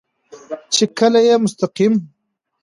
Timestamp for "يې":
1.27-1.35